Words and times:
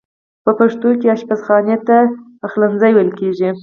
په 0.43 0.51
پښتو 0.59 0.89
کې 0.99 1.07
آشپز 1.15 1.39
خانې 1.45 1.77
ته 1.87 1.97
پخلنځی 2.41 2.91
ویل 2.93 3.11
کیږی. 3.19 3.49